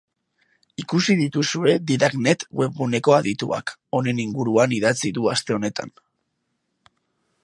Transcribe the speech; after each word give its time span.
Ikusi 0.83 1.15
dituzue 1.19 1.75
didaknet 1.91 2.45
webguneko 2.61 3.15
adituak, 3.17 3.75
honen 3.99 4.23
inguruan 4.27 4.73
idatzi 4.79 5.13
du 5.19 5.29
aste 5.37 5.59
honetan. 5.59 5.97